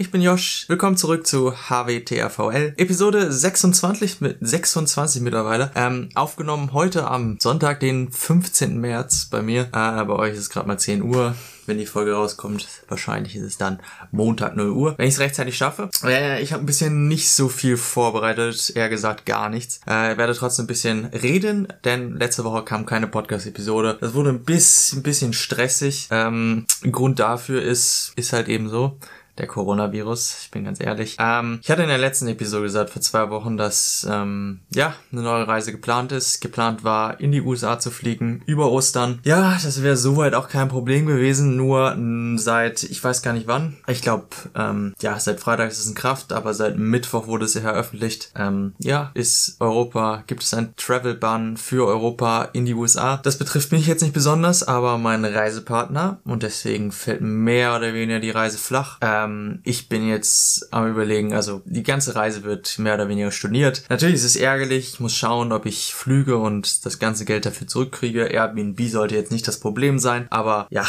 ich 0.00 0.12
bin 0.12 0.22
Josh. 0.22 0.64
Willkommen 0.68 0.96
zurück 0.96 1.26
zu 1.26 1.52
HWTRVL. 1.52 2.74
Episode 2.76 3.32
26 3.32 4.20
mit 4.20 4.36
26 4.40 5.22
mittlerweile. 5.22 5.72
Ähm, 5.74 6.10
aufgenommen 6.14 6.72
heute 6.72 7.08
am 7.08 7.36
Sonntag, 7.40 7.80
den 7.80 8.12
15. 8.12 8.80
März 8.80 9.26
bei 9.28 9.42
mir. 9.42 9.62
Äh, 9.72 10.04
bei 10.04 10.10
euch 10.10 10.34
ist 10.34 10.38
es 10.38 10.50
gerade 10.50 10.68
mal 10.68 10.78
10 10.78 11.02
Uhr. 11.02 11.34
Wenn 11.66 11.78
die 11.78 11.84
Folge 11.84 12.14
rauskommt, 12.14 12.66
wahrscheinlich 12.88 13.34
ist 13.34 13.42
es 13.42 13.58
dann 13.58 13.80
Montag 14.12 14.56
0 14.56 14.70
Uhr. 14.70 14.94
Wenn 14.96 15.08
ich 15.08 15.14
es 15.14 15.20
rechtzeitig 15.20 15.56
schaffe. 15.56 15.90
Äh, 16.04 16.40
ich 16.42 16.52
habe 16.52 16.62
ein 16.62 16.66
bisschen 16.66 17.08
nicht 17.08 17.28
so 17.30 17.48
viel 17.48 17.76
vorbereitet, 17.76 18.72
eher 18.74 18.88
gesagt 18.88 19.26
gar 19.26 19.50
nichts. 19.50 19.80
Äh, 19.84 20.16
werde 20.16 20.32
trotzdem 20.32 20.64
ein 20.64 20.68
bisschen 20.68 21.06
reden, 21.06 21.66
denn 21.84 22.16
letzte 22.16 22.44
Woche 22.44 22.62
kam 22.62 22.86
keine 22.86 23.08
Podcast-Episode. 23.08 23.98
Das 24.00 24.14
wurde 24.14 24.30
ein 24.30 24.44
bisschen, 24.44 25.00
ein 25.00 25.02
bisschen 25.02 25.32
stressig. 25.32 26.06
Ähm, 26.12 26.66
Grund 26.90 27.18
dafür 27.18 27.60
ist, 27.60 28.12
ist 28.14 28.32
halt 28.32 28.48
eben 28.48 28.68
so 28.68 28.96
der 29.38 29.46
Coronavirus. 29.46 30.38
Ich 30.42 30.50
bin 30.50 30.64
ganz 30.64 30.80
ehrlich. 30.80 31.16
Ähm, 31.18 31.60
ich 31.62 31.70
hatte 31.70 31.82
in 31.82 31.88
der 31.88 31.98
letzten 31.98 32.28
Episode 32.28 32.64
gesagt, 32.64 32.90
vor 32.90 33.02
zwei 33.02 33.30
Wochen, 33.30 33.56
dass 33.56 34.06
ähm, 34.10 34.60
ja 34.74 34.94
eine 35.12 35.22
neue 35.22 35.46
Reise 35.46 35.72
geplant 35.72 36.12
ist. 36.12 36.40
Geplant 36.40 36.84
war, 36.84 37.20
in 37.20 37.32
die 37.32 37.40
USA 37.40 37.78
zu 37.78 37.90
fliegen 37.90 38.42
über 38.46 38.70
Ostern. 38.70 39.20
Ja, 39.24 39.58
das 39.62 39.82
wäre 39.82 39.96
soweit 39.96 40.34
auch 40.34 40.48
kein 40.48 40.68
Problem 40.68 41.06
gewesen. 41.06 41.56
Nur 41.56 41.94
mh, 41.94 42.38
seit 42.38 42.82
ich 42.82 43.02
weiß 43.02 43.22
gar 43.22 43.32
nicht 43.32 43.46
wann. 43.46 43.76
Ich 43.86 44.02
glaube, 44.02 44.26
ähm, 44.54 44.94
ja, 45.00 45.18
seit 45.18 45.40
Freitag 45.40 45.70
ist 45.70 45.78
es 45.78 45.86
in 45.86 45.94
Kraft, 45.94 46.32
aber 46.32 46.54
seit 46.54 46.78
Mittwoch 46.78 47.26
wurde 47.26 47.44
es 47.44 47.54
ja 47.54 47.60
veröffentlicht. 47.60 48.32
Ähm, 48.36 48.74
ja, 48.78 49.10
ist 49.14 49.56
Europa, 49.60 50.24
gibt 50.26 50.42
es 50.42 50.54
ein 50.54 50.74
Travel-Ban 50.76 51.56
für 51.56 51.86
Europa 51.86 52.48
in 52.52 52.66
die 52.66 52.74
USA. 52.74 53.18
Das 53.18 53.38
betrifft 53.38 53.72
mich 53.72 53.86
jetzt 53.86 54.02
nicht 54.02 54.14
besonders, 54.14 54.66
aber 54.66 54.98
meinen 54.98 55.24
Reisepartner 55.24 56.18
und 56.24 56.42
deswegen 56.42 56.92
fällt 56.92 57.20
mehr 57.20 57.76
oder 57.76 57.94
weniger 57.94 58.20
die 58.20 58.30
Reise 58.30 58.58
flach. 58.58 58.98
Ähm, 59.00 59.27
ähm, 59.28 59.60
ich 59.64 59.88
bin 59.88 60.08
jetzt 60.08 60.72
am 60.72 60.90
überlegen, 60.90 61.34
also 61.34 61.62
die 61.64 61.82
ganze 61.82 62.14
Reise 62.14 62.42
wird 62.44 62.78
mehr 62.78 62.94
oder 62.94 63.08
weniger 63.08 63.30
storniert. 63.30 63.84
Natürlich 63.88 64.16
ist 64.16 64.24
es 64.24 64.36
ärgerlich, 64.36 64.94
ich 64.94 65.00
muss 65.00 65.14
schauen, 65.14 65.52
ob 65.52 65.66
ich 65.66 65.94
flüge 65.94 66.38
und 66.38 66.84
das 66.86 66.98
ganze 66.98 67.24
Geld 67.24 67.46
dafür 67.46 67.66
zurückkriege. 67.66 68.24
Airbnb 68.24 68.80
sollte 68.88 69.14
jetzt 69.14 69.32
nicht 69.32 69.46
das 69.46 69.60
Problem 69.60 69.98
sein, 69.98 70.26
aber 70.30 70.66
ja, 70.70 70.84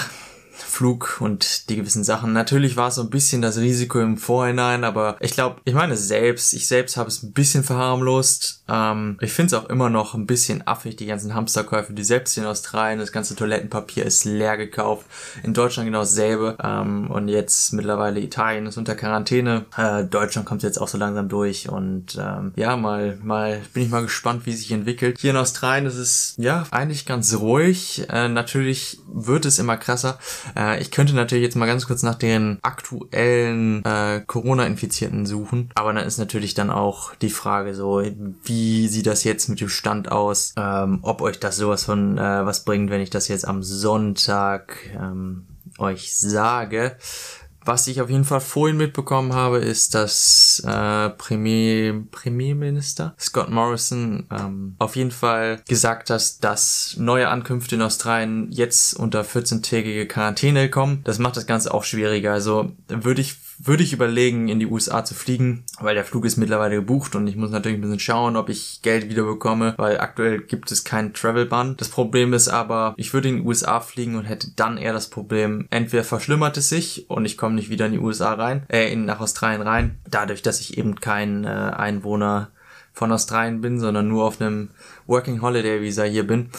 Flug 0.66 1.18
und 1.22 1.70
die 1.70 1.78
gewissen 1.78 2.04
Sachen. 2.04 2.34
Natürlich 2.34 2.76
war 2.76 2.90
es 2.90 2.96
so 2.96 3.02
ein 3.02 3.10
bisschen 3.10 3.42
das 3.42 3.58
Risiko 3.58 4.00
im 4.00 4.18
Vorhinein, 4.18 4.84
aber 4.84 5.18
ich 5.20 5.32
glaube, 5.32 5.62
ich 5.66 5.74
meine 5.74 5.96
selbst, 5.96 6.54
ich 6.54 6.68
selbst 6.68 6.98
habe 6.98 7.10
es 7.10 7.24
ein 7.24 7.34
bisschen 7.34 7.64
verharmlost. 7.64 8.59
Ähm, 8.70 9.18
ich 9.22 9.32
finde 9.32 9.56
es 9.56 9.62
auch 9.62 9.70
immer 9.70 9.90
noch 9.90 10.14
ein 10.14 10.26
bisschen 10.26 10.66
affig, 10.68 10.96
die 10.96 11.06
ganzen 11.06 11.34
Hamsterkäufe, 11.34 11.94
die 11.94 12.04
selbst 12.04 12.38
in 12.38 12.46
Australien, 12.46 13.00
das 13.00 13.12
ganze 13.12 13.36
Toilettenpapier 13.36 14.06
ist 14.06 14.26
leer 14.26 14.58
gekauft. 14.58 15.06
In 15.44 15.54
Deutschland 15.54 15.88
genau 15.88 16.00
dasselbe. 16.00 16.58
Ähm, 16.64 17.10
und 17.10 17.28
jetzt 17.28 17.74
mittlerweile 17.74 18.20
Italien 18.20 18.68
ist 18.68 18.78
unter 18.78 18.96
Quarantäne. 18.96 19.66
Äh, 19.78 20.06
Deutschland 20.06 20.48
kommt 20.48 20.64
jetzt 20.64 20.80
auch 20.80 20.88
so 20.88 20.98
langsam 20.98 21.30
durch 21.30 21.70
und 21.70 22.18
ähm, 22.20 22.54
ja, 22.56 22.78
mal, 22.78 23.18
mal 23.24 23.62
bin 23.74 23.84
ich 23.84 23.90
mal 23.90 24.04
gespannt, 24.04 24.46
wie 24.46 24.54
sich 24.54 24.72
entwickelt. 24.72 25.18
Hier 25.20 25.32
in 25.32 25.38
Australien 25.38 25.86
ist 25.86 25.98
es 25.98 26.36
ja 26.38 26.66
eigentlich 26.72 27.06
ganz 27.06 27.36
ruhig. 27.36 28.06
Äh, 28.10 28.30
natürlich 28.30 29.00
wird 29.12 29.46
es 29.46 29.60
immer 29.60 29.78
krasser. 29.78 30.20
Äh, 30.56 30.82
ich 30.82 30.92
könnte 30.92 31.16
natürlich 31.16 31.44
jetzt 31.44 31.56
mal 31.56 31.66
ganz 31.66 31.88
kurz 31.88 32.04
nach 32.04 32.16
den 32.16 32.60
aktuellen 32.62 33.84
äh, 33.84 34.22
Corona-Infizierten 34.26 35.26
suchen, 35.26 35.70
aber 35.76 35.94
dann 35.94 36.06
ist 36.06 36.18
natürlich 36.18 36.54
dann 36.54 36.70
auch 36.70 37.16
die 37.16 37.30
Frage 37.30 37.74
so, 37.74 38.04
wie 38.44 38.59
sieht 38.88 39.08
das 39.08 39.24
jetzt 39.24 39.50
mit 39.50 39.62
dem 39.62 39.70
Stand 39.70 40.12
aus, 40.12 40.54
ähm, 40.58 41.00
ob 41.02 41.22
euch 41.22 41.40
das 41.40 41.58
sowas 41.58 41.84
von 41.84 42.18
äh, 42.18 42.46
was 42.46 42.64
bringt, 42.64 42.90
wenn 42.90 43.02
ich 43.02 43.10
das 43.10 43.28
jetzt 43.28 43.48
am 43.48 43.64
Sonntag 43.64 44.78
ähm, 44.96 45.46
euch 45.78 46.16
sage. 46.18 46.96
Was 47.66 47.88
ich 47.88 48.02
auf 48.02 48.10
jeden 48.10 48.24
Fall 48.24 48.40
vorhin 48.40 48.78
mitbekommen 48.78 49.34
habe, 49.34 49.60
ist, 49.60 49.94
dass 49.94 50.64
äh, 50.66 51.10
Premier, 51.10 52.04
Premierminister 52.10 53.14
Scott 53.20 53.50
Morrison 53.50 54.28
ähm, 54.32 54.76
auf 54.80 54.96
jeden 54.96 55.12
Fall 55.12 55.62
gesagt 55.68 56.10
hat, 56.10 56.44
dass 56.44 56.96
neue 56.98 57.28
Ankünfte 57.28 57.76
in 57.76 57.82
Australien 57.82 58.48
jetzt 58.50 58.94
unter 58.94 59.22
14-tägige 59.22 60.08
Quarantäne 60.08 60.70
kommen. 60.70 61.02
Das 61.04 61.20
macht 61.20 61.36
das 61.36 61.46
Ganze 61.48 61.74
auch 61.74 61.84
schwieriger. 61.84 62.32
Also 62.32 62.72
würde 62.88 63.22
ich 63.22 63.36
würde 63.62 63.84
ich 63.84 63.92
überlegen, 63.92 64.48
in 64.48 64.60
die 64.60 64.66
USA 64.66 65.04
zu 65.04 65.14
fliegen, 65.14 65.66
weil 65.80 65.94
der 65.94 66.06
Flug 66.06 66.26
ist 66.26 66.38
mittlerweile 66.38 66.76
gebucht 66.76 67.16
und 67.16 67.28
ich 67.28 67.36
muss 67.36 67.52
natürlich 67.52 67.78
ein 67.78 67.82
bisschen 67.82 68.00
schauen, 68.00 68.38
ob 68.38 68.48
ich 68.48 68.82
Geld 68.82 69.10
wieder 69.10 69.24
bekomme, 69.24 69.74
weil 69.78 70.00
aktuell 70.00 70.40
gibt 70.40 70.72
es 70.72 70.86
keinen 70.86 71.14
Travel-Ban. 71.14 71.76
Das 71.76 71.90
Problem 71.90 72.34
ist 72.34 72.48
aber, 72.48 72.94
ich 72.96 73.14
würde 73.14 73.28
in 73.28 73.36
die 73.38 73.42
USA 73.42 73.82
fliegen 73.82 74.16
und 74.16 74.24
hätte 74.24 74.52
dann 74.56 74.78
eher 74.78 74.94
das 74.94 75.10
Problem, 75.10 75.68
entweder 75.72 76.06
verschlimmert 76.06 76.56
es 76.56 76.70
sich 76.70 77.10
und 77.10 77.26
ich 77.26 77.38
komme 77.38 77.56
nicht 77.56 77.70
wieder 77.70 77.86
in 77.88 77.92
die 77.92 78.00
USA 78.00 78.34
rein, 78.34 78.64
äh, 78.70 78.92
in, 78.92 79.04
nach 79.06 79.20
Australien 79.20 79.62
rein, 79.62 80.00
dadurch, 80.10 80.42
dass 80.42 80.62
ich 80.62 80.78
eben 80.78 80.96
kein 80.96 81.44
äh, 81.44 81.48
Einwohner 81.48 82.52
von 82.94 83.12
Australien 83.12 83.60
bin, 83.60 83.80
sondern 83.80 84.08
nur 84.08 84.24
auf 84.24 84.40
einem 84.40 84.70
Working 85.06 85.42
Holiday 85.42 85.82
Visa 85.82 86.04
hier 86.04 86.26
bin. 86.26 86.50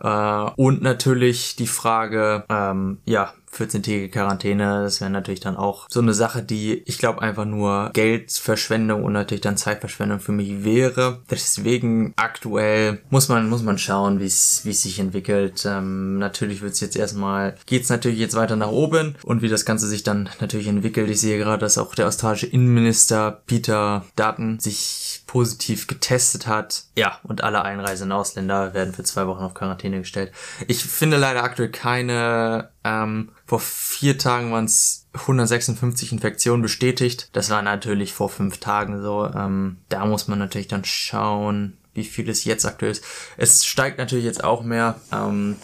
Äh, 0.00 0.08
und 0.56 0.82
natürlich 0.82 1.56
die 1.56 1.66
Frage, 1.66 2.44
ähm, 2.48 2.98
ja, 3.04 3.34
14-tägige 3.56 4.10
Quarantäne, 4.10 4.82
das 4.84 5.00
wäre 5.00 5.10
natürlich 5.10 5.40
dann 5.40 5.56
auch 5.56 5.86
so 5.88 6.00
eine 6.00 6.14
Sache, 6.14 6.42
die 6.42 6.82
ich 6.86 6.98
glaube 6.98 7.22
einfach 7.22 7.44
nur 7.44 7.90
Geldverschwendung 7.92 9.04
und 9.04 9.12
natürlich 9.12 9.40
dann 9.40 9.56
Zeitverschwendung 9.56 10.20
für 10.20 10.32
mich 10.32 10.64
wäre. 10.64 11.20
Deswegen 11.30 12.12
aktuell 12.16 13.00
muss 13.10 13.28
man 13.28 13.48
muss 13.48 13.62
man 13.62 13.78
schauen, 13.78 14.20
wie 14.20 14.26
es 14.26 14.60
wie 14.64 14.70
es 14.70 14.82
sich 14.82 14.98
entwickelt. 14.98 15.64
Ähm, 15.66 16.18
natürlich 16.18 16.62
wird 16.62 16.72
es 16.72 16.80
jetzt 16.80 16.96
erstmal 16.96 17.56
geht's 17.66 17.88
natürlich 17.88 18.18
jetzt 18.18 18.36
weiter 18.36 18.56
nach 18.56 18.70
oben 18.70 19.16
und 19.22 19.42
wie 19.42 19.48
das 19.48 19.64
Ganze 19.64 19.88
sich 19.88 20.02
dann 20.02 20.28
natürlich 20.40 20.68
entwickelt. 20.68 21.10
Ich 21.10 21.20
sehe 21.20 21.38
gerade, 21.38 21.60
dass 21.60 21.78
auch 21.78 21.94
der 21.94 22.06
australische 22.06 22.46
Innenminister 22.46 23.42
Peter 23.46 24.04
Dutton 24.16 24.60
sich 24.60 25.22
positiv 25.26 25.86
getestet 25.86 26.46
hat. 26.46 26.84
Ja, 26.96 27.18
und 27.22 27.44
alle 27.44 27.62
einreisenden 27.62 28.12
Ausländer 28.12 28.74
werden 28.74 28.92
für 28.92 29.04
zwei 29.04 29.26
Wochen 29.26 29.44
auf 29.44 29.54
Quarantäne 29.54 30.00
gestellt. 30.00 30.32
Ich 30.66 30.84
finde 30.84 31.18
leider 31.18 31.44
aktuell 31.44 31.70
keine 31.70 32.70
ähm, 32.84 33.30
vor 33.46 33.60
vier 33.60 34.18
Tagen 34.18 34.52
waren 34.52 34.64
es 34.64 35.06
156 35.12 36.12
Infektionen 36.12 36.62
bestätigt. 36.62 37.28
Das 37.32 37.50
war 37.50 37.62
natürlich 37.62 38.12
vor 38.12 38.28
fünf 38.28 38.58
Tagen 38.58 39.02
so. 39.02 39.26
Ähm, 39.26 39.78
da 39.88 40.06
muss 40.06 40.28
man 40.28 40.38
natürlich 40.38 40.68
dann 40.68 40.84
schauen, 40.84 41.76
wie 41.94 42.04
viel 42.04 42.28
es 42.28 42.44
jetzt 42.44 42.64
aktuell 42.64 42.92
ist. 42.92 43.04
Es 43.36 43.66
steigt 43.66 43.98
natürlich 43.98 44.24
jetzt 44.24 44.44
auch 44.44 44.62
mehr. 44.62 45.00
Ähm, 45.12 45.56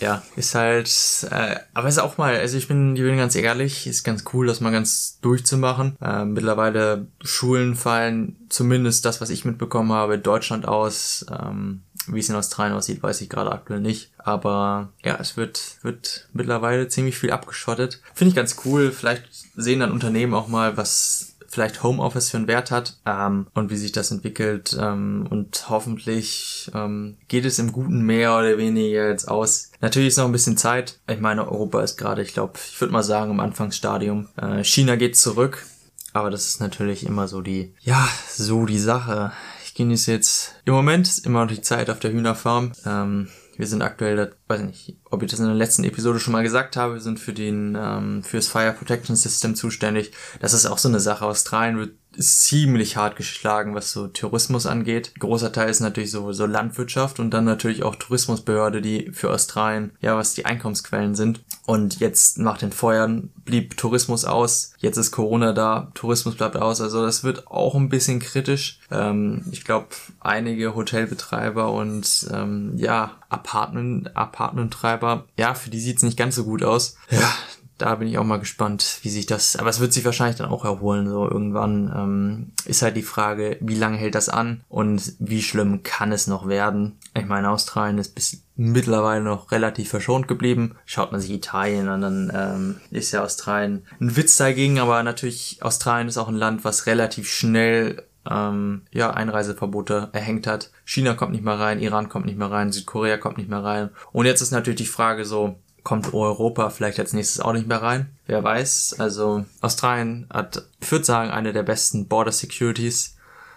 ja, 0.00 0.22
ist 0.36 0.54
halt, 0.54 0.90
äh, 1.30 1.56
aber 1.74 1.88
ist 1.88 1.98
auch 1.98 2.16
mal, 2.16 2.34
also 2.36 2.56
ich 2.56 2.68
bin, 2.68 2.96
ich 2.96 3.02
bin 3.02 3.18
ganz 3.18 3.34
ehrlich, 3.34 3.86
ist 3.86 4.02
ganz 4.02 4.24
cool, 4.32 4.46
das 4.46 4.60
mal 4.60 4.72
ganz 4.72 5.18
durchzumachen. 5.20 5.96
Äh, 6.00 6.24
mittlerweile 6.24 7.08
Schulen 7.22 7.74
fallen 7.74 8.36
zumindest 8.48 9.04
das, 9.04 9.20
was 9.20 9.28
ich 9.28 9.44
mitbekommen 9.44 9.92
habe, 9.92 10.18
Deutschland 10.18 10.66
aus. 10.66 11.26
Ähm, 11.30 11.82
wie 12.12 12.20
es 12.20 12.28
in 12.28 12.34
Australien 12.34 12.76
aussieht, 12.76 13.02
weiß 13.02 13.20
ich 13.20 13.28
gerade 13.28 13.52
aktuell 13.52 13.80
nicht. 13.80 14.10
Aber 14.18 14.92
ja, 15.04 15.16
es 15.20 15.36
wird, 15.36 15.78
wird 15.82 16.28
mittlerweile 16.32 16.88
ziemlich 16.88 17.18
viel 17.18 17.30
abgeschottet. 17.30 18.00
Finde 18.14 18.30
ich 18.30 18.36
ganz 18.36 18.56
cool. 18.64 18.92
Vielleicht 18.92 19.24
sehen 19.56 19.80
dann 19.80 19.92
Unternehmen 19.92 20.34
auch 20.34 20.48
mal, 20.48 20.76
was 20.76 21.30
vielleicht 21.50 21.82
Homeoffice 21.82 22.30
für 22.30 22.36
einen 22.36 22.46
Wert 22.46 22.70
hat 22.70 22.96
ähm, 23.04 23.48
und 23.54 23.70
wie 23.70 23.76
sich 23.76 23.92
das 23.92 24.12
entwickelt. 24.12 24.76
Ähm, 24.80 25.26
und 25.28 25.68
hoffentlich 25.68 26.70
ähm, 26.74 27.16
geht 27.28 27.44
es 27.44 27.58
im 27.58 27.72
Guten 27.72 28.02
mehr 28.02 28.36
oder 28.36 28.56
weniger 28.56 29.08
jetzt 29.08 29.26
aus. 29.26 29.72
Natürlich 29.80 30.08
ist 30.08 30.18
noch 30.18 30.26
ein 30.26 30.32
bisschen 30.32 30.56
Zeit. 30.56 31.00
Ich 31.08 31.20
meine, 31.20 31.46
Europa 31.50 31.82
ist 31.82 31.96
gerade, 31.96 32.22
ich 32.22 32.32
glaube, 32.32 32.54
ich 32.56 32.80
würde 32.80 32.92
mal 32.92 33.02
sagen, 33.02 33.32
im 33.32 33.40
Anfangsstadium. 33.40 34.28
Äh, 34.36 34.62
China 34.62 34.96
geht 34.96 35.16
zurück. 35.16 35.66
Aber 36.12 36.30
das 36.30 36.46
ist 36.46 36.60
natürlich 36.60 37.06
immer 37.06 37.28
so 37.28 37.40
die, 37.40 37.72
ja, 37.80 38.08
so 38.28 38.66
die 38.66 38.80
Sache. 38.80 39.32
Ich 39.70 39.74
genieße 39.74 40.10
jetzt, 40.10 40.56
im 40.64 40.74
Moment 40.74 41.18
immer 41.24 41.42
noch 41.42 41.52
die 41.52 41.60
Zeit 41.60 41.90
auf 41.90 42.00
der 42.00 42.10
Hühnerfarm. 42.10 42.72
Ähm, 42.84 43.28
wir 43.56 43.68
sind 43.68 43.82
aktuell, 43.82 44.34
weiß 44.48 44.62
nicht, 44.62 44.96
ob 45.04 45.22
ich 45.22 45.30
das 45.30 45.38
in 45.38 45.46
der 45.46 45.54
letzten 45.54 45.84
Episode 45.84 46.18
schon 46.18 46.32
mal 46.32 46.42
gesagt 46.42 46.76
habe, 46.76 46.94
wir 46.94 47.00
sind 47.00 47.20
für 47.20 47.32
den, 47.32 47.78
ähm, 47.80 48.24
fürs 48.24 48.48
Fire 48.48 48.72
Protection 48.72 49.14
System 49.14 49.54
zuständig. 49.54 50.10
Das 50.40 50.54
ist 50.54 50.66
auch 50.66 50.78
so 50.78 50.88
eine 50.88 50.98
Sache. 50.98 51.24
Australien 51.24 51.78
wird 51.78 51.92
ziemlich 52.18 52.96
hart 52.96 53.16
geschlagen, 53.16 53.74
was 53.74 53.92
so 53.92 54.08
Tourismus 54.08 54.66
angeht. 54.66 55.12
großer 55.18 55.52
Teil 55.52 55.70
ist 55.70 55.80
natürlich 55.80 56.10
so, 56.10 56.32
so 56.32 56.46
Landwirtschaft 56.46 57.20
und 57.20 57.30
dann 57.30 57.44
natürlich 57.44 57.82
auch 57.82 57.96
Tourismusbehörde, 57.96 58.82
die 58.82 59.10
für 59.12 59.30
Australien, 59.30 59.92
ja, 60.00 60.16
was 60.16 60.34
die 60.34 60.44
Einkommensquellen 60.44 61.14
sind. 61.14 61.40
Und 61.66 62.00
jetzt 62.00 62.38
nach 62.38 62.58
den 62.58 62.72
Feuern 62.72 63.30
blieb 63.44 63.76
Tourismus 63.76 64.24
aus. 64.24 64.72
Jetzt 64.78 64.96
ist 64.96 65.12
Corona 65.12 65.52
da, 65.52 65.90
Tourismus 65.94 66.36
bleibt 66.36 66.56
aus. 66.56 66.80
Also 66.80 67.04
das 67.04 67.22
wird 67.22 67.46
auch 67.46 67.74
ein 67.74 67.88
bisschen 67.88 68.18
kritisch. 68.18 68.80
Ähm, 68.90 69.44
ich 69.50 69.64
glaube, 69.64 69.88
einige 70.20 70.74
Hotelbetreiber 70.74 71.72
und 71.72 72.28
ähm, 72.32 72.72
ja, 72.76 73.12
Apartment, 73.28 74.16
Apartmenttreiber, 74.16 75.26
ja, 75.36 75.54
für 75.54 75.70
die 75.70 75.80
sieht's 75.80 76.02
nicht 76.02 76.18
ganz 76.18 76.34
so 76.34 76.44
gut 76.44 76.64
aus. 76.64 76.96
Ja, 77.10 77.32
da 77.80 77.94
bin 77.94 78.08
ich 78.08 78.18
auch 78.18 78.24
mal 78.24 78.38
gespannt, 78.38 78.98
wie 79.02 79.08
sich 79.08 79.26
das, 79.26 79.56
aber 79.56 79.70
es 79.70 79.80
wird 79.80 79.92
sich 79.92 80.04
wahrscheinlich 80.04 80.36
dann 80.36 80.50
auch 80.50 80.64
erholen, 80.64 81.08
so 81.08 81.28
irgendwann 81.28 81.92
ähm, 81.94 82.52
ist 82.64 82.82
halt 82.82 82.96
die 82.96 83.02
Frage, 83.02 83.56
wie 83.60 83.74
lange 83.74 83.96
hält 83.96 84.14
das 84.14 84.28
an 84.28 84.62
und 84.68 85.14
wie 85.18 85.42
schlimm 85.42 85.82
kann 85.82 86.12
es 86.12 86.26
noch 86.26 86.46
werden? 86.46 86.98
Ich 87.16 87.26
meine, 87.26 87.50
Australien 87.50 87.98
ist 87.98 88.14
bis 88.14 88.42
mittlerweile 88.56 89.24
noch 89.24 89.50
relativ 89.52 89.88
verschont 89.88 90.28
geblieben. 90.28 90.76
Schaut 90.84 91.12
man 91.12 91.20
sich 91.20 91.30
Italien 91.30 91.88
an, 91.88 92.02
dann 92.02 92.32
ähm, 92.34 92.76
ist 92.90 93.12
ja 93.12 93.24
Australien 93.24 93.84
ein 94.00 94.16
Witz 94.16 94.36
dagegen, 94.36 94.78
aber 94.78 95.02
natürlich 95.02 95.58
Australien 95.62 96.08
ist 96.08 96.18
auch 96.18 96.28
ein 96.28 96.36
Land, 96.36 96.64
was 96.64 96.86
relativ 96.86 97.30
schnell 97.30 98.02
ähm, 98.30 98.82
ja, 98.92 99.10
Einreiseverbote 99.10 100.10
erhängt 100.12 100.46
hat. 100.46 100.70
China 100.84 101.14
kommt 101.14 101.32
nicht 101.32 101.44
mehr 101.44 101.58
rein, 101.58 101.80
Iran 101.80 102.10
kommt 102.10 102.26
nicht 102.26 102.38
mehr 102.38 102.50
rein, 102.50 102.72
Südkorea 102.72 103.16
kommt 103.16 103.38
nicht 103.38 103.48
mehr 103.48 103.64
rein. 103.64 103.90
Und 104.12 104.26
jetzt 104.26 104.42
ist 104.42 104.50
natürlich 104.50 104.78
die 104.78 104.86
Frage 104.86 105.24
so, 105.24 105.56
kommt 105.82 106.12
Europa 106.12 106.70
vielleicht 106.70 106.98
als 106.98 107.12
nächstes 107.12 107.40
auch 107.40 107.52
nicht 107.52 107.66
mehr 107.66 107.82
rein? 107.82 108.10
Wer 108.26 108.42
weiß. 108.42 108.96
Also 108.98 109.44
Australien 109.60 110.26
hat, 110.32 110.68
ich 110.80 110.90
würde 110.90 111.04
sagen, 111.04 111.30
eine 111.30 111.52
der 111.52 111.62
besten 111.62 112.08
Border 112.08 112.32
Securities, 112.32 113.16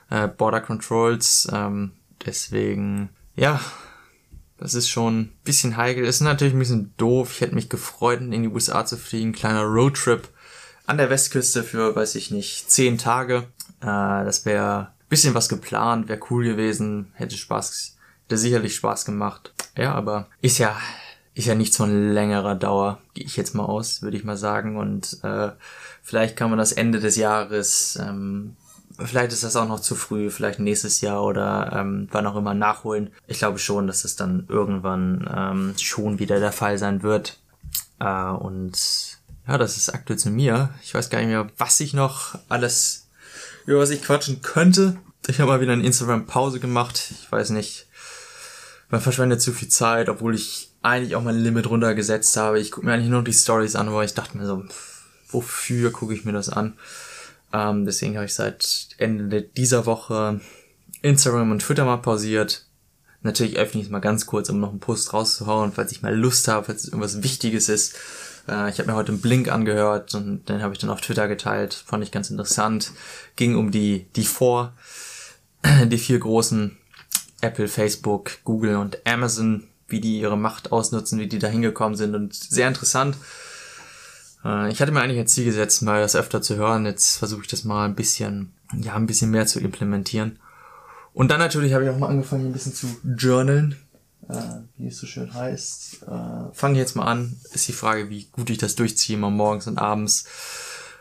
äh, 0.10 0.28
Border 0.28 0.62
Controls. 0.62 1.48
Ähm, 1.52 1.94
deswegen, 2.26 3.10
ja, 3.36 3.60
das 4.58 4.74
ist 4.74 4.90
schon 4.90 5.20
ein 5.20 5.38
bisschen 5.44 5.78
heikel. 5.78 6.06
Ist 6.06 6.22
natürlich 6.22 6.54
ein 6.54 6.60
bisschen 6.60 6.94
doof. 6.98 7.32
Ich 7.34 7.42
hätte 7.42 7.56
mich 7.56 7.70
gefreut, 7.70 8.22
in 8.22 8.32
die 8.32 8.48
USA 8.48 8.86
zu 8.86 8.98
fliegen. 8.98 9.34
Kleiner 9.34 9.64
Roadtrip 9.64 10.30
an 10.86 10.98
der 10.98 11.10
Westküste 11.10 11.64
für, 11.64 11.96
weiß 11.96 12.16
ich 12.16 12.32
nicht, 12.32 12.70
zehn 12.70 12.98
Tage. 12.98 13.48
Äh, 13.82 13.86
das 13.86 14.46
wäre 14.46 14.94
ein 15.00 15.10
bisschen 15.10 15.34
was 15.34 15.50
geplant, 15.50 16.08
wäre 16.08 16.20
cool 16.30 16.44
gewesen, 16.44 17.12
hätte 17.14 17.38
Spaß, 17.38 17.98
hätte 18.24 18.38
sicherlich 18.38 18.76
Spaß 18.76 19.06
gemacht. 19.06 19.54
Ja, 19.78 19.94
aber 19.94 20.28
ist 20.42 20.58
ja, 20.58 20.76
ist 21.36 21.48
ja 21.48 21.56
nichts 21.56 21.78
von 21.78 22.14
längerer 22.14 22.56
Dauer, 22.56 23.00
gehe 23.14 23.26
ich 23.26 23.38
jetzt 23.38 23.56
mal 23.56 23.66
aus, 23.66 24.02
würde 24.02 24.18
ich 24.18 24.24
mal 24.24 24.38
sagen. 24.38 24.78
Und 24.78 25.20
äh, 25.24 25.52
vielleicht 26.02 26.36
kann 26.36 26.50
man 26.50 26.60
das 26.60 26.72
Ende 26.72 27.00
des 27.00 27.16
Jahres 27.16 27.98
ähm, 28.02 28.56
Vielleicht 29.00 29.34
ist 29.34 29.44
das 29.44 29.56
auch 29.56 29.68
noch 29.68 29.80
zu 29.80 29.96
früh, 29.96 30.30
vielleicht 30.30 30.60
nächstes 30.60 31.02
Jahr 31.02 31.24
oder 31.24 31.72
ähm, 31.74 32.08
wann 32.12 32.28
auch 32.28 32.36
immer 32.36 32.54
nachholen. 32.54 33.10
Ich 33.26 33.40
glaube 33.40 33.58
schon, 33.58 33.88
dass 33.88 34.06
es 34.06 34.16
dann 34.16 34.46
irgendwann 34.50 35.28
ähm, 35.36 35.74
schon 35.80 36.20
wieder 36.20 36.40
der 36.40 36.52
Fall 36.52 36.78
sein 36.78 37.02
wird. 37.02 37.40
Äh, 38.00 38.30
und 38.30 39.18
ja, 39.48 39.58
das 39.58 39.78
ist 39.78 39.90
aktuell 39.90 40.20
zu 40.20 40.30
mir. 40.30 40.70
Ich 40.84 40.94
weiß 40.94 41.10
gar 41.10 41.20
nicht 41.20 41.30
mehr, 41.30 41.50
was 41.58 41.80
ich 41.80 41.94
noch 41.94 42.38
alles, 42.50 43.08
über 43.66 43.80
was 43.80 43.90
ich 43.90 44.04
quatschen 44.04 44.44
könnte. 44.44 44.98
Ich 45.28 45.40
habe 45.40 45.52
mal 45.52 45.62
wieder 45.62 45.74
eine 45.74 45.86
Instagram-Pause 45.86 46.60
gemacht. 46.60 47.14
Ich 47.20 47.32
weiß 47.32 47.50
nicht, 47.50 47.88
man 48.90 49.02
verschwendet 49.02 49.42
zu 49.42 49.54
viel 49.54 49.70
Zeit, 49.70 50.08
obwohl 50.08 50.36
ich 50.36 50.73
eigentlich 50.84 51.16
auch 51.16 51.24
mein 51.24 51.40
Limit 51.40 51.70
runtergesetzt 51.70 52.38
habe. 52.38 52.60
Ich 52.60 52.72
gucke 52.72 52.86
mir 52.86 52.94
eigentlich 52.94 53.10
nur 53.10 53.24
die 53.24 53.34
Stories 53.34 53.76
an, 53.76 53.88
aber 53.88 54.04
ich 54.04 54.14
dachte 54.14 54.38
mir 54.38 54.46
so, 54.46 54.64
wofür 55.30 55.92
gucke 55.92 56.14
ich 56.14 56.26
mir 56.26 56.34
das 56.34 56.50
an? 56.50 56.74
Ähm, 57.52 57.86
deswegen 57.86 58.16
habe 58.16 58.26
ich 58.26 58.34
seit 58.36 58.90
Ende 58.98 59.42
dieser 59.42 59.86
Woche 59.86 60.42
Instagram 61.02 61.52
und 61.52 61.62
Twitter 61.62 61.86
mal 61.86 61.98
pausiert. 61.98 62.66
Natürlich 63.22 63.58
öffne 63.58 63.80
ich 63.80 63.88
es 63.88 63.92
mal 63.92 64.00
ganz 64.00 64.26
kurz, 64.26 64.50
um 64.50 64.60
noch 64.60 64.72
einen 64.72 64.82
Post 64.82 65.14
rauszuhauen, 65.14 65.72
falls 65.72 65.94
ich 65.94 66.02
mal 66.02 66.14
Lust 66.14 66.48
habe, 66.50 66.66
falls 66.66 66.84
es 66.84 66.90
irgendwas 66.90 67.24
Wichtiges 67.24 67.70
ist. 67.70 67.96
Äh, 68.50 68.70
ich 68.70 68.80
habe 68.80 68.92
mir 68.92 68.96
heute 68.96 69.14
einen 69.14 69.22
Blink 69.22 69.50
angehört 69.50 70.14
und 70.16 70.50
den 70.50 70.62
habe 70.62 70.74
ich 70.74 70.80
dann 70.80 70.90
auf 70.90 71.00
Twitter 71.00 71.30
geteilt. 71.30 71.74
Fand 71.74 72.04
ich 72.04 72.12
ganz 72.12 72.30
interessant. 72.30 72.92
Ging 73.38 73.56
um 73.56 73.72
die, 73.72 74.08
die 74.16 74.26
vor, 74.26 74.74
die 75.86 75.98
vier 75.98 76.20
großen 76.20 76.78
Apple, 77.40 77.70
Facebook, 77.70 78.32
Google 78.44 78.76
und 78.76 79.06
Amazon, 79.06 79.68
wie 79.94 80.02
die 80.02 80.20
ihre 80.20 80.38
Macht 80.38 80.74
ausnutzen, 80.74 81.20
wie 81.20 81.28
die 81.28 81.40
da 81.40 81.48
hingekommen 81.48 81.96
sind 81.96 82.16
und 82.16 82.34
sehr 82.34 82.68
interessant. 82.68 83.16
Äh, 84.44 84.70
ich 84.72 84.82
hatte 84.82 84.92
mir 84.92 85.02
eigentlich 85.02 85.20
als 85.20 85.34
Ziel 85.34 85.46
gesetzt, 85.46 85.82
mal 85.84 86.02
das 86.02 86.16
öfter 86.16 86.42
zu 86.42 86.58
hören. 86.58 86.86
Jetzt 86.86 87.18
versuche 87.18 87.44
ich 87.44 87.48
das 87.48 87.64
mal 87.64 87.86
ein 87.86 87.96
bisschen, 87.96 88.52
ja, 88.76 88.96
ein 88.96 89.08
bisschen 89.08 89.32
mehr 89.32 89.48
zu 89.48 89.60
implementieren. 89.60 90.40
Und 91.14 91.30
dann 91.30 91.40
natürlich 91.40 91.74
habe 91.74 91.86
ich 91.86 91.90
auch 91.92 91.98
mal 91.98 92.10
angefangen, 92.10 92.48
ein 92.48 92.54
bisschen 92.54 92.74
zu 92.74 92.88
journalen, 93.04 93.76
äh, 94.28 94.36
wie 94.78 94.88
es 94.88 94.98
so 94.98 95.08
schön 95.08 95.34
heißt. 95.34 96.04
Äh, 96.04 96.54
Fange 96.54 96.80
jetzt 96.80 96.96
mal 96.96 97.06
an. 97.06 97.38
Ist 97.54 97.68
die 97.68 97.74
Frage, 97.74 98.10
wie 98.10 98.26
gut 98.32 98.50
ich 98.50 98.58
das 98.58 98.76
durchziehe, 98.76 99.18
mal 99.18 99.30
morgens 99.30 99.68
und 99.68 99.78
abends, 99.78 100.26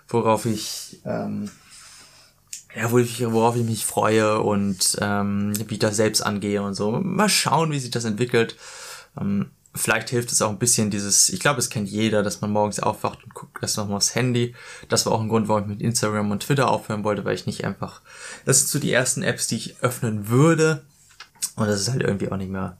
worauf 0.08 0.44
ich, 0.44 1.00
ähm, 1.06 1.50
ja, 2.74 2.90
worauf 2.90 3.56
ich, 3.56 3.64
mich 3.64 3.84
freue 3.84 4.40
und 4.40 4.96
ähm, 5.00 5.52
wie 5.68 5.74
ich 5.74 5.80
das 5.80 5.96
selbst 5.96 6.20
angehe 6.22 6.62
und 6.62 6.74
so. 6.74 6.90
Mal 6.90 7.28
schauen, 7.28 7.70
wie 7.70 7.78
sich 7.78 7.90
das 7.90 8.04
entwickelt. 8.04 8.56
Ähm, 9.20 9.50
Vielleicht 9.74 10.10
hilft 10.10 10.30
es 10.32 10.42
auch 10.42 10.50
ein 10.50 10.58
bisschen 10.58 10.90
dieses, 10.90 11.30
ich 11.30 11.40
glaube, 11.40 11.58
es 11.58 11.70
kennt 11.70 11.88
jeder, 11.88 12.22
dass 12.22 12.42
man 12.42 12.50
morgens 12.50 12.78
aufwacht 12.78 13.24
und 13.24 13.32
guckt 13.32 13.62
erst 13.62 13.78
nochmal 13.78 13.96
aufs 13.96 14.14
Handy. 14.14 14.54
Das 14.90 15.06
war 15.06 15.14
auch 15.14 15.20
ein 15.22 15.30
Grund, 15.30 15.48
warum 15.48 15.62
ich 15.62 15.68
mit 15.68 15.80
Instagram 15.80 16.30
und 16.30 16.42
Twitter 16.42 16.70
aufhören 16.70 17.04
wollte, 17.04 17.24
weil 17.24 17.34
ich 17.34 17.46
nicht 17.46 17.64
einfach, 17.64 18.02
das 18.44 18.58
sind 18.58 18.68
so 18.68 18.78
die 18.78 18.92
ersten 18.92 19.22
Apps, 19.22 19.46
die 19.46 19.56
ich 19.56 19.82
öffnen 19.82 20.28
würde. 20.28 20.84
Und 21.56 21.68
das 21.68 21.80
ist 21.80 21.90
halt 21.90 22.02
irgendwie 22.02 22.30
auch 22.30 22.36
nicht 22.36 22.50
mehr 22.50 22.76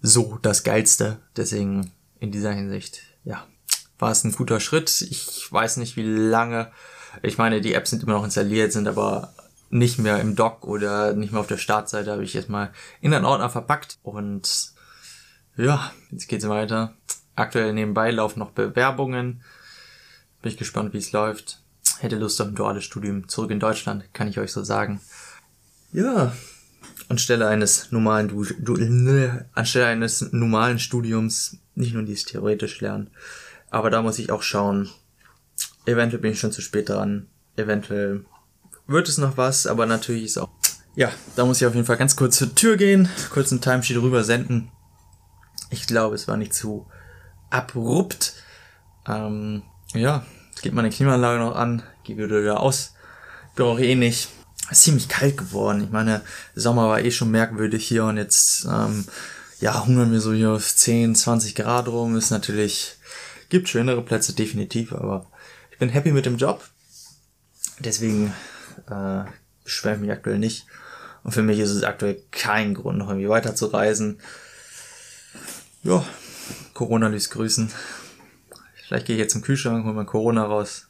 so 0.00 0.38
das 0.40 0.62
Geilste. 0.62 1.18
Deswegen 1.36 1.90
in 2.20 2.30
dieser 2.30 2.52
Hinsicht, 2.52 3.02
ja, 3.24 3.44
war 3.98 4.12
es 4.12 4.22
ein 4.22 4.32
guter 4.32 4.60
Schritt. 4.60 5.00
Ich 5.10 5.50
weiß 5.50 5.78
nicht, 5.78 5.96
wie 5.96 6.04
lange. 6.04 6.70
Ich 7.20 7.36
meine, 7.36 7.60
die 7.60 7.74
Apps 7.74 7.90
sind 7.90 8.02
immer 8.02 8.14
noch 8.14 8.24
installiert, 8.24 8.72
sind 8.72 8.88
aber 8.88 9.34
nicht 9.70 9.98
mehr 9.98 10.20
im 10.20 10.36
Dock 10.36 10.64
oder 10.66 11.14
nicht 11.14 11.32
mehr 11.32 11.40
auf 11.40 11.46
der 11.46 11.56
Startseite, 11.56 12.12
habe 12.12 12.24
ich 12.24 12.34
jetzt 12.34 12.48
mal 12.48 12.72
in 13.00 13.12
einen 13.12 13.24
Ordner 13.24 13.50
verpackt 13.50 13.98
und 14.02 14.72
ja, 15.56 15.92
jetzt 16.10 16.28
geht's 16.28 16.48
weiter. 16.48 16.94
Aktuell 17.34 17.72
nebenbei 17.72 18.10
laufen 18.10 18.38
noch 18.38 18.50
Bewerbungen. 18.50 19.42
Bin 20.42 20.52
ich 20.52 20.58
gespannt, 20.58 20.92
wie 20.92 20.98
es 20.98 21.12
läuft. 21.12 21.62
Hätte 22.00 22.16
Lust 22.16 22.40
auf 22.40 22.48
ein 22.48 22.54
duales 22.54 22.84
Studium 22.84 23.28
zurück 23.28 23.50
in 23.50 23.60
Deutschland, 23.60 24.12
kann 24.12 24.28
ich 24.28 24.38
euch 24.38 24.52
so 24.52 24.62
sagen. 24.62 25.00
Ja, 25.92 26.32
anstelle 27.08 27.46
eines 27.48 27.92
normalen 27.92 28.28
du, 28.28 28.44
du, 28.44 28.76
ne, 28.76 29.46
anstelle 29.52 29.86
eines 29.86 30.32
normalen 30.32 30.78
Studiums 30.78 31.58
nicht 31.74 31.94
nur 31.94 32.02
dies 32.02 32.24
theoretisch 32.24 32.80
lernen, 32.80 33.10
aber 33.70 33.90
da 33.90 34.02
muss 34.02 34.18
ich 34.18 34.30
auch 34.30 34.42
schauen. 34.42 34.90
Eventuell 35.86 36.22
bin 36.22 36.32
ich 36.32 36.40
schon 36.40 36.52
zu 36.52 36.62
spät 36.62 36.88
dran. 36.88 37.28
Eventuell 37.56 38.24
wird 38.86 39.08
es 39.08 39.18
noch 39.18 39.36
was, 39.36 39.66
aber 39.66 39.86
natürlich 39.86 40.24
ist 40.24 40.38
auch 40.38 40.50
ja, 40.94 41.10
da 41.36 41.46
muss 41.46 41.58
ich 41.58 41.66
auf 41.66 41.74
jeden 41.74 41.86
Fall 41.86 41.96
ganz 41.96 42.16
kurz 42.16 42.36
zur 42.36 42.54
Tür 42.54 42.76
gehen, 42.76 43.08
kurz 43.30 43.50
einen 43.50 43.62
Timesheet 43.62 43.96
rüber 43.96 44.24
senden 44.24 44.70
ich 45.72 45.86
glaube, 45.86 46.14
es 46.14 46.28
war 46.28 46.36
nicht 46.36 46.54
zu 46.54 46.86
abrupt. 47.50 48.34
Ähm, 49.08 49.62
ja, 49.94 50.24
geht 50.60 50.74
meine 50.74 50.90
Klimaanlage 50.90 51.40
noch 51.40 51.56
an, 51.56 51.82
geht 52.04 52.18
wieder 52.18 52.60
aus. 52.60 52.94
Bin 53.56 53.66
auch 53.66 53.78
eh 53.78 53.94
nicht. 53.94 54.28
Ist 54.70 54.82
ziemlich 54.82 55.08
kalt 55.08 55.36
geworden. 55.36 55.82
Ich 55.82 55.90
meine, 55.90 56.22
Sommer 56.54 56.88
war 56.88 57.00
eh 57.00 57.10
schon 57.10 57.30
merkwürdig 57.30 57.86
hier 57.86 58.04
und 58.04 58.16
jetzt, 58.16 58.66
ähm, 58.66 59.06
ja, 59.60 59.84
hungern 59.84 60.12
wir 60.12 60.20
so 60.20 60.32
hier 60.32 60.50
auf 60.50 60.74
10, 60.74 61.14
20 61.14 61.54
Grad 61.54 61.88
rum. 61.88 62.16
Ist 62.16 62.30
natürlich, 62.30 62.96
gibt 63.48 63.68
schönere 63.68 64.02
Plätze 64.02 64.34
definitiv, 64.34 64.92
aber 64.92 65.26
ich 65.26 65.31
bin 65.82 65.90
happy 65.90 66.12
mit 66.12 66.26
dem 66.26 66.36
Job. 66.36 66.62
Deswegen, 67.80 68.32
äh, 68.88 69.24
beschwere 69.64 69.96
mich 69.98 70.12
aktuell 70.12 70.38
nicht. 70.38 70.66
Und 71.24 71.32
für 71.32 71.42
mich 71.42 71.58
ist 71.58 71.70
es 71.70 71.82
aktuell 71.82 72.22
kein 72.30 72.74
Grund, 72.74 72.98
noch 72.98 73.08
irgendwie 73.08 73.28
weiterzureisen 73.28 74.18
ja, 75.82 76.04
Corona 76.74 77.08
ließ 77.08 77.30
grüßen. 77.30 77.70
Vielleicht 78.86 79.06
gehe 79.06 79.16
ich 79.16 79.20
jetzt 79.20 79.32
zum 79.32 79.42
Kühlschrank, 79.42 79.84
hole 79.84 79.94
mein 79.94 80.06
Corona 80.06 80.44
raus. 80.44 80.88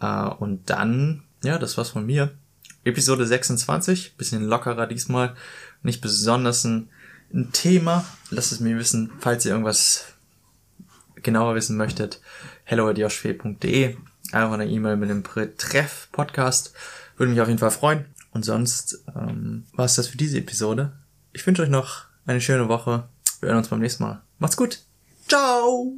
Äh, 0.00 0.28
und 0.28 0.70
dann, 0.70 1.24
ja, 1.42 1.58
das 1.58 1.76
war's 1.76 1.90
von 1.90 2.06
mir. 2.06 2.32
Episode 2.84 3.26
26, 3.26 4.16
bisschen 4.16 4.44
lockerer 4.44 4.86
diesmal. 4.86 5.34
Nicht 5.82 6.00
besonders 6.00 6.64
ein, 6.64 6.90
ein 7.32 7.50
Thema. 7.52 8.04
Lasst 8.30 8.52
es 8.52 8.60
mir 8.60 8.78
wissen, 8.78 9.10
falls 9.18 9.44
ihr 9.44 9.52
irgendwas 9.52 10.04
genauer 11.16 11.54
wissen 11.56 11.76
möchtet. 11.76 12.20
hello.joshfee.de 12.68 13.96
Einfach 14.30 14.52
eine 14.52 14.66
E-Mail 14.66 14.96
mit 14.96 15.08
dem 15.08 15.22
Betreff 15.22 16.08
Podcast. 16.12 16.74
Würde 17.16 17.32
mich 17.32 17.40
auf 17.40 17.48
jeden 17.48 17.58
Fall 17.58 17.70
freuen. 17.70 18.04
Und 18.32 18.44
sonst 18.44 19.04
ähm, 19.16 19.64
war 19.72 19.86
es 19.86 19.94
das 19.94 20.08
für 20.08 20.18
diese 20.18 20.36
Episode. 20.36 20.92
Ich 21.32 21.46
wünsche 21.46 21.62
euch 21.62 21.70
noch 21.70 22.04
eine 22.26 22.42
schöne 22.42 22.68
Woche. 22.68 23.08
Wir 23.40 23.48
hören 23.48 23.58
uns 23.58 23.68
beim 23.68 23.80
nächsten 23.80 24.02
Mal. 24.02 24.20
Macht's 24.38 24.58
gut. 24.58 24.82
Ciao. 25.26 25.94